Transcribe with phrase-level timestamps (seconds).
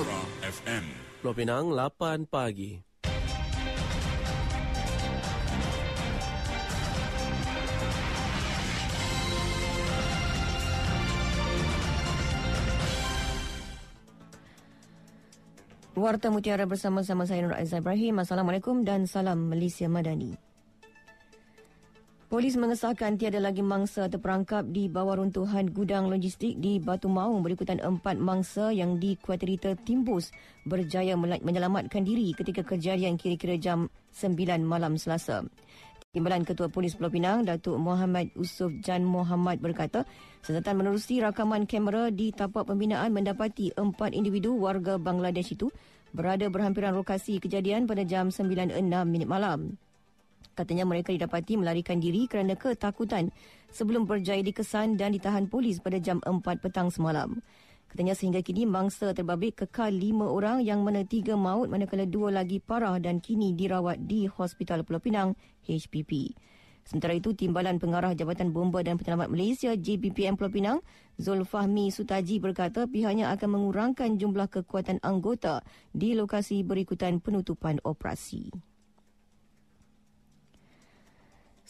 [0.00, 0.84] Sonora FM.
[1.20, 2.80] Pulau Pinang, 8 pagi.
[15.92, 18.24] Warta Mutiara bersama-sama saya Nur Aizah Ibrahim.
[18.24, 20.49] Assalamualaikum dan salam Malaysia Madani.
[22.40, 27.76] Polis mengesahkan tiada lagi mangsa terperangkap di bawah runtuhan gudang logistik di Batu Maung berikutan
[27.76, 30.32] empat mangsa yang dikuatiri tertimbus
[30.64, 35.44] berjaya menyelamatkan diri ketika kejadian kira-kira jam 9 malam Selasa.
[36.16, 40.08] Timbalan Ketua Polis Pulau Pinang, Datuk Muhammad Usuf Jan Muhammad berkata,
[40.40, 45.68] sesuatu menerusi rakaman kamera di tapak pembinaan mendapati empat individu warga Bangladesh itu
[46.16, 49.76] berada berhampiran lokasi kejadian pada jam 9.06 minit malam.
[50.58, 53.30] Katanya mereka didapati melarikan diri kerana ketakutan
[53.70, 57.38] sebelum berjaya dikesan dan ditahan polis pada jam 4 petang semalam.
[57.90, 62.62] Katanya sehingga kini mangsa terbabit kekal lima orang yang mana tiga maut manakala dua lagi
[62.62, 65.34] parah dan kini dirawat di Hospital Pulau Pinang
[65.66, 66.30] HPP.
[66.86, 70.78] Sementara itu, Timbalan Pengarah Jabatan Bomba dan Penyelamat Malaysia JBPM Pulau Pinang,
[71.18, 78.69] Zulfahmi Sutaji berkata pihaknya akan mengurangkan jumlah kekuatan anggota di lokasi berikutan penutupan operasi.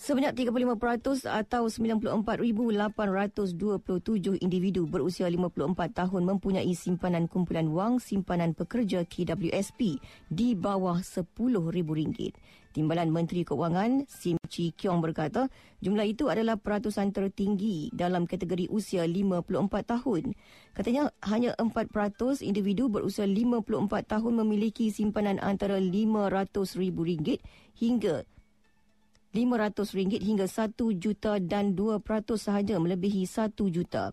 [0.00, 10.00] Sebanyak 35% atau 94,827 individu berusia 54 tahun mempunyai simpanan kumpulan wang simpanan pekerja KWSP
[10.32, 12.32] di bawah RM10,000.
[12.72, 15.52] Timbalan Menteri Keuangan Sim Chi Kiong berkata
[15.84, 20.32] jumlah itu adalah peratusan tertinggi dalam kategori usia 54 tahun.
[20.72, 27.36] Katanya hanya 4% individu berusia 54 tahun memiliki simpanan antara RM500,000
[27.76, 28.24] hingga
[29.30, 32.02] RM500 hingga 1 juta dan 2%
[32.34, 34.10] sahaja melebihi 1 juta.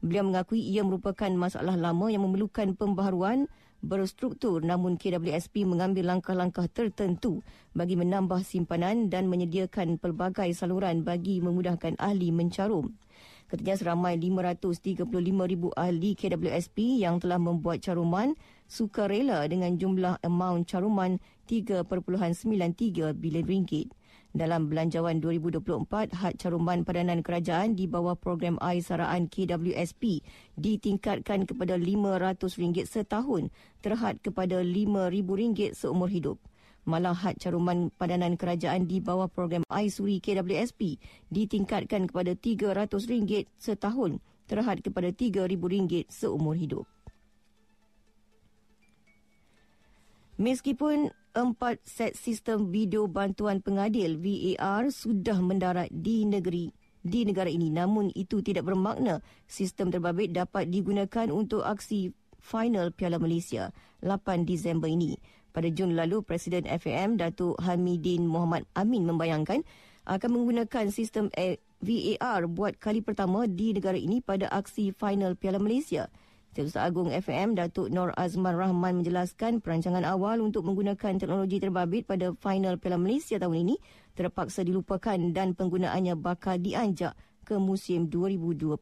[0.00, 3.52] Beliau mengakui ia merupakan masalah lama yang memerlukan pembaharuan
[3.84, 7.44] berstruktur namun KWSP mengambil langkah-langkah tertentu
[7.76, 12.96] bagi menambah simpanan dan menyediakan pelbagai saluran bagi memudahkan ahli mencarum.
[13.52, 15.04] Katanya seramai 535,000
[15.76, 18.32] ahli KWSP yang telah membuat caruman
[18.64, 23.92] sukarela dengan jumlah amount caruman 3.93 bilion ringgit.
[24.36, 30.20] Dalam belanjawan 2024, had caruman padanan kerajaan di bawah program air saraan KWSP
[30.60, 33.48] ditingkatkan kepada RM500 setahun
[33.80, 36.36] terhad kepada RM5,000 seumur hidup.
[36.84, 41.00] Malah had caruman padanan kerajaan di bawah program air suri KWSP
[41.32, 46.84] ditingkatkan kepada RM300 setahun terhad kepada RM3,000 seumur hidup.
[50.36, 56.68] Meskipun empat set sistem video bantuan pengadil VAR sudah mendarat di negeri
[57.00, 63.16] di negara ini namun itu tidak bermakna sistem terbabit dapat digunakan untuk aksi final Piala
[63.16, 63.72] Malaysia
[64.04, 65.16] 8 Disember ini.
[65.56, 69.64] Pada Jun lalu, Presiden FAM Datuk Hamidin Muhammad Amin membayangkan
[70.04, 71.32] akan menggunakan sistem
[71.80, 76.12] VAR buat kali pertama di negara ini pada aksi final Piala Malaysia.
[76.56, 82.32] Setiausaha Agung FAM Datuk Nor Azman Rahman menjelaskan perancangan awal untuk menggunakan teknologi terbabit pada
[82.40, 83.76] final Piala Malaysia tahun ini
[84.16, 87.12] terpaksa dilupakan dan penggunaannya bakal dianjak
[87.44, 88.72] ke musim 2024.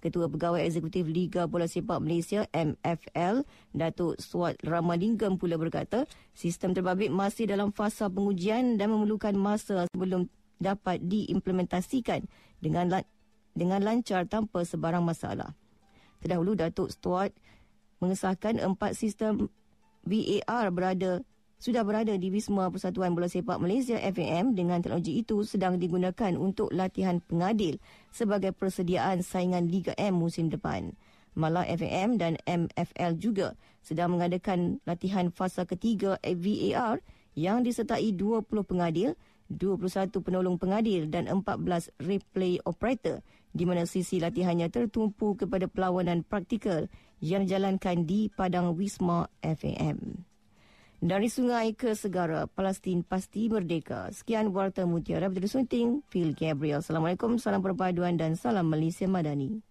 [0.00, 3.44] Ketua Pegawai Eksekutif Liga Bola Sepak Malaysia MFL,
[3.76, 10.32] Datuk Suat Ramalingam pula berkata, sistem terbabit masih dalam fasa pengujian dan memerlukan masa sebelum
[10.56, 12.24] dapat diimplementasikan
[12.56, 13.04] dengan
[13.52, 15.52] dengan lancar tanpa sebarang masalah.
[16.20, 17.32] Terdahulu Datuk Stuart
[18.00, 19.48] mengesahkan empat sistem
[20.04, 21.20] VAR berada
[21.60, 26.72] sudah berada di Wisma Persatuan Bola Sepak Malaysia FAM dengan teknologi itu sedang digunakan untuk
[26.72, 27.76] latihan pengadil
[28.08, 30.96] sebagai persediaan saingan Liga M musim depan.
[31.36, 37.04] Malah FAM dan MFL juga sedang mengadakan latihan fasa ketiga VAR
[37.36, 39.12] yang disertai 20 pengadil,
[39.50, 46.86] 21 penolong pengadil dan 14 replay operator di mana sisi latihannya tertumpu kepada perlawanan praktikal
[47.18, 50.24] yang dijalankan di Padang Wisma FAM.
[51.00, 54.12] Dari sungai ke segara, Palestin pasti merdeka.
[54.12, 56.84] Sekian Warta Mutiara dari Sunting, Phil Gabriel.
[56.84, 59.64] Assalamualaikum, salam perpaduan dan salam Malaysia Madani.